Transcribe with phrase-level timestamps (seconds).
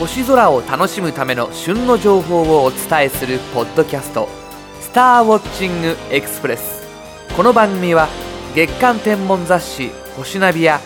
[0.00, 4.30] 星空を楽しむための旬の情報をお伝えするポッドキャスト
[4.80, 6.88] 「スターウォッチングエクスプレス」
[7.36, 8.08] この番組は
[8.54, 10.80] 月間天文雑誌「星ナビ」や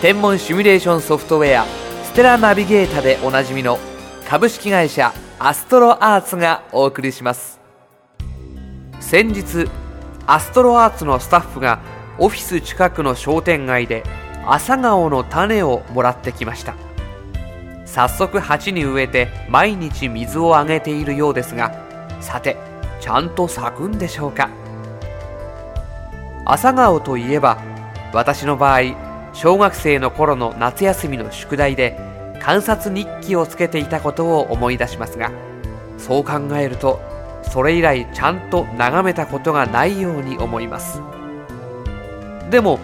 [0.00, 1.66] 天文シミュレーションソフトウェア
[2.06, 3.80] 「ステラナビゲータ」でおなじみの
[4.30, 7.58] 株式会社アストロアーツがお送りします。
[9.00, 9.68] 先日
[10.28, 11.80] アストロアーツのスタッフが
[12.16, 14.04] オフィス近くの商店街で
[14.46, 16.91] 朝顔の種をもらってきました。
[17.92, 21.74] 早速鉢に植えて毎日水をあげているようですが
[22.22, 22.56] さて
[23.02, 24.48] ちゃんと咲くんでしょうか？
[26.46, 27.62] 朝顔といえば
[28.14, 28.80] 私の場合
[29.34, 31.98] 小学生の頃の夏休みの宿題で
[32.40, 35.30] 観察日記をつけていたことを思い出しますが
[35.98, 36.98] そう考えると
[37.42, 41.02] それ以来ちゃんと眺めたことがないように思います。
[42.48, 42.78] でも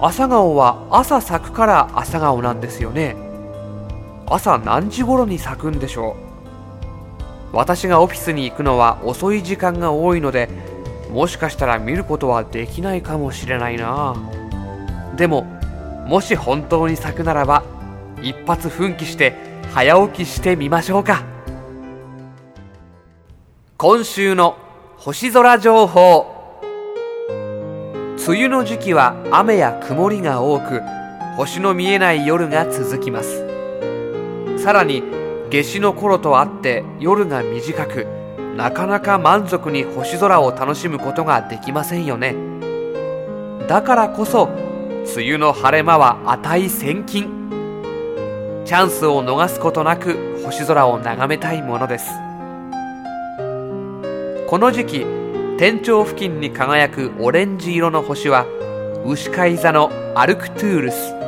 [0.00, 3.27] 朝顔は朝咲くから朝顔なんですよね。
[4.30, 6.16] 朝何時頃に咲くんでしょ
[7.52, 7.56] う?
[7.56, 10.48] 私がオフィスに行くのは遅い時間が多いので
[11.10, 14.14] もしかしたら見ることはできないかもしれないな。
[15.16, 15.44] でも
[16.06, 17.62] もし本当に咲くならば
[18.22, 19.34] 一発奮起して
[19.72, 21.24] 早起きしてみましょうか。
[23.78, 24.56] 今週の
[24.98, 26.34] 星空情報。
[28.26, 30.82] 梅雨の時期は雨や曇りが多く
[31.36, 33.47] 星の見えない夜が続きます。
[34.68, 35.02] さらに
[35.50, 38.06] 夏至の頃とあって夜が短く
[38.54, 42.34] なかなか満足に星空を楽しむことができませんよね。
[43.66, 44.50] だからこそ
[45.16, 48.62] 梅雨の晴れ間は値千金。
[48.66, 52.10] チャンスを逃すことなく星空を眺めたいものです。
[54.50, 55.06] この時期
[55.56, 58.44] 天頂付近に輝くオレンジ色の星は
[59.06, 61.27] 牛飼い座のアルクトゥールス。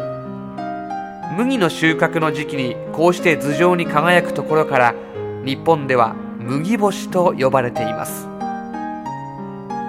[1.41, 4.95] 麦の収穫の時期にこうして頭上に輝くところから
[5.43, 8.29] 日本では麦星と呼ばれています。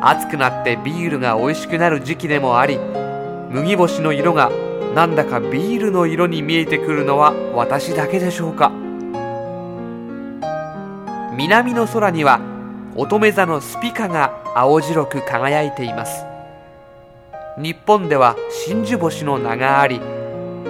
[0.01, 2.79] 暑くなってビールが美味しくなる時期でもあり
[3.49, 4.49] 麦星の色が
[4.95, 8.71] なんだかビールの色に見えてくるのは私だけでしょうか。
[11.35, 12.39] 南の空には
[12.95, 16.23] 乙女座のスピカが青白く輝いています。
[17.57, 19.99] 日本では真珠星の名があり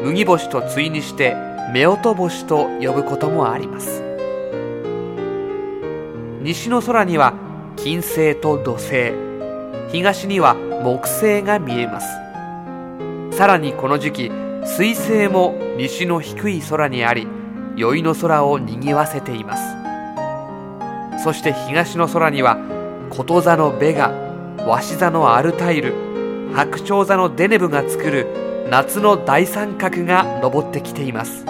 [0.04, 1.36] 麦星と対にして
[1.76, 4.04] 夫婦星と呼ぶこともあります。
[6.42, 7.36] 西の空には
[7.78, 9.14] 金星と土星。
[9.92, 12.08] 東には木星が見えます。
[13.38, 14.32] さらにこの時期
[14.66, 17.28] 水星も西の低い空にあり
[17.76, 21.24] 宵の空をにぎわせています。
[21.24, 22.58] そして東の空には
[23.12, 24.12] こと座のベガ
[24.66, 25.94] 鷲座のアルタイル
[26.56, 31.44] 白鳥座のデネブが作る夏の大三角が昇ってきています。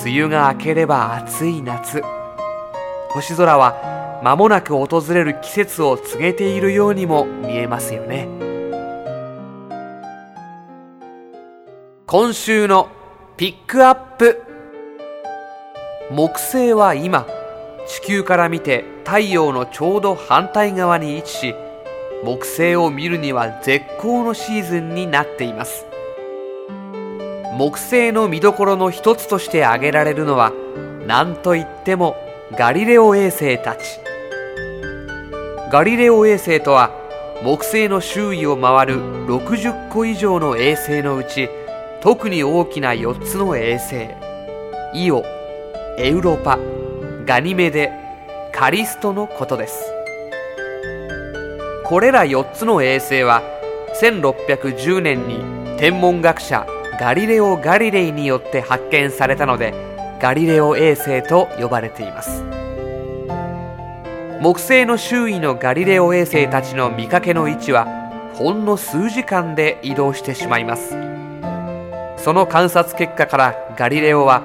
[0.00, 2.04] 梅雨が明ければ暑い夏。
[3.08, 8.28] 星空は間もなく訪れる季節を告げているようにも見えますよね。
[12.06, 12.88] 今週の
[13.36, 14.40] ピックアップ。
[16.12, 17.26] 木星は今
[17.88, 21.54] 地球から見て太陽のちょうど反対側に位置し
[22.26, 25.86] 木星を見るには絶好のシーズンになっています。
[27.56, 30.52] 木星の見どころの一つとして挙げられるのは
[31.06, 32.16] 何といっても
[32.58, 34.00] ガリレオ衛星たち。
[35.70, 36.90] ガリレオ衛星とは
[37.44, 38.96] 木星の周囲を回る
[39.28, 41.48] 60個以上の衛星のうち
[42.00, 44.08] 特に大きな4つの衛星。
[44.94, 45.24] イオ
[45.96, 46.58] エウロパ
[47.24, 47.92] ガニメデ
[48.52, 49.92] カリストのことです。
[51.88, 53.42] これら4つの衛星は
[54.02, 55.38] 1610年に
[55.78, 56.66] 天文学者
[56.98, 59.72] ガリレオ・ガリレイによって発見されたので
[60.20, 62.42] ガリレオ衛星と呼ばれています。
[64.40, 67.86] 木星の周囲のガリレオ衛星たちの見かけの位置は
[68.34, 70.96] ほんの数時間で移動してしまいます。
[72.16, 74.42] その観察結果からガリレオは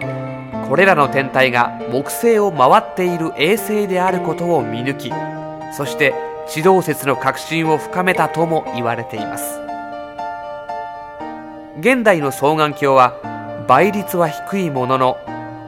[0.70, 5.12] これらの天体が木星を回っている衛星であることを見抜き
[5.76, 6.14] そして
[6.54, 9.62] 地動説の確信を深めたとも言われています。
[11.80, 15.18] 現代の双眼鏡は倍率は低いものの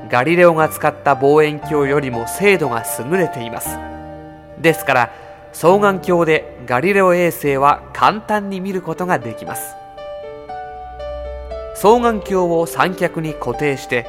[0.09, 3.77] ガリレオが使った望遠鏡よりも精度が優れています。
[4.59, 5.13] ですから
[5.53, 9.75] 双眼鏡でガリレオ衛星は簡単に見ることができます。
[11.75, 14.05] 双眼鏡を三脚に固定して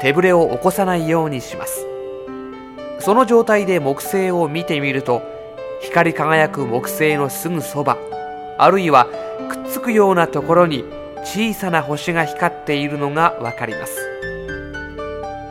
[0.00, 1.86] 手ぶれを起こさないようにします。
[2.98, 5.35] その状態で木星を見てみると
[5.80, 7.98] 光り輝く木星のすぐそば
[8.58, 9.06] あるいは
[9.48, 10.84] くっつくようなところに
[11.24, 13.98] 小さな星が光っているのがわかります。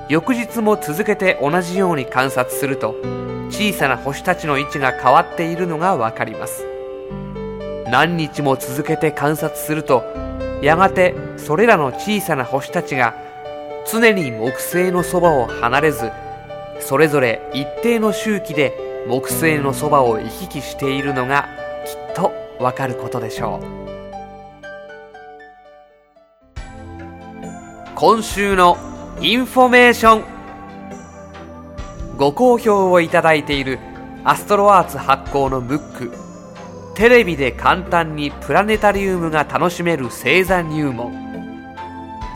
[0.08, 2.96] 翌日も続けて同じように観察すると
[3.50, 6.66] 小さな星たちの位置が変わっているのがわかります。
[7.92, 10.04] 何日も続けて観察すると
[10.62, 13.16] やがてそれらの小さな星たちが
[13.92, 16.12] 常に木星のそばを離れず
[16.80, 21.48] それぞれ一定の周期で木星のそばを行き来しているのが
[21.86, 23.86] きっとわかることでしょう。
[27.94, 28.78] 今週の
[29.22, 30.24] インフォメーション。
[32.18, 33.78] ご好評をいただいている
[34.24, 36.12] アストロアーツ発行のムック。
[36.96, 41.14] テレビで簡単にプラネタリウムが楽しめる星座入門。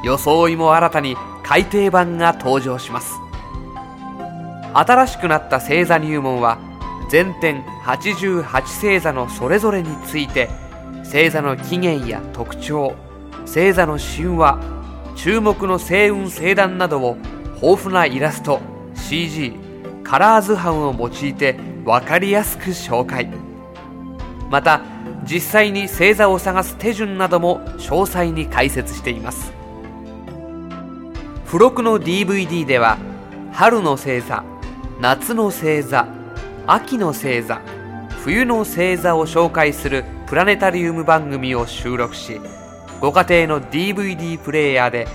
[0.04, 3.16] 装いも新たに改訂版が登場します。
[4.74, 6.60] 新しくなった星座入門は
[7.10, 10.50] 全点88星座のそれぞれについて
[11.04, 12.94] 星座の起源や特徴
[13.42, 14.60] 星座の神話
[15.16, 17.18] 注目の星雲星団などを
[17.62, 18.62] 豊富なイラスト
[18.96, 19.54] CG
[20.04, 23.30] カラー図版を用いて分かりやすく紹介。
[24.50, 24.82] また
[25.24, 29.54] 実際に星座を探す手順なども詳細に解説しています。
[31.46, 32.98] 付録の DVD では
[33.52, 34.44] 春の星座
[35.00, 36.10] 夏の星座
[36.68, 37.62] 秋の星座
[38.26, 42.42] 冬の星座を紹介するプラネタリウム番組を収録し
[43.00, 45.08] ご家庭の DVD プレイヤーで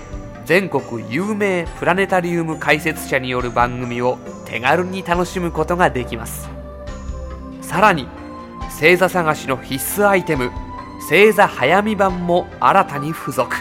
[0.43, 6.49] 全国有名プラネタリウム解説者による番組を手軽に楽しむことができます。
[7.61, 8.07] さらに
[8.71, 10.49] 星座探しの必須アイテム
[11.01, 13.55] 星座早見版も新たに付属。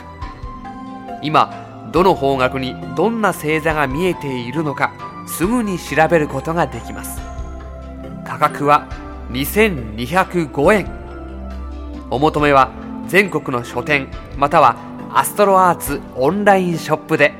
[1.21, 7.21] 今どの方角にどんな星座が見えているのかすぐに調べることができます。
[8.25, 8.89] 価格は
[9.31, 10.89] 2205円。
[12.11, 12.71] お求めは
[13.09, 14.77] 全国の書店または
[15.13, 17.35] アストロアーツオンラインショップで。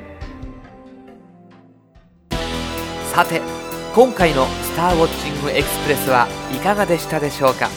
[3.13, 3.41] さて
[3.95, 7.69] 今回の「スターウォッチングエクスプレス」はいかがでしたでしょうか？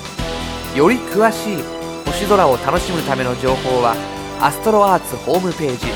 [0.74, 1.62] より詳しい
[2.06, 3.94] 星空を楽しむための情報は
[4.40, 5.86] アストロアーツホームページ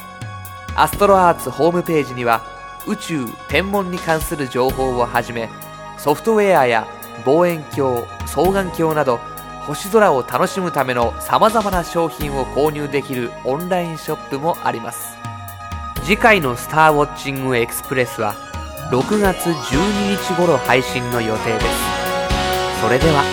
[0.77, 2.43] アストロアーツホームページには
[2.87, 5.49] 宇宙天文に関する情報をはじめ
[5.99, 6.87] ソフトウェアや
[7.25, 9.19] 望遠鏡双眼鏡など
[9.67, 15.16] 星空を楽しむためのさまざまな商品を購入できるオンラインショップもあります。
[16.07, 18.37] 次回の「スターウォッチングエクスプレス」は
[18.93, 21.67] 6月12日頃配信の予定です。
[22.81, 23.25] それでは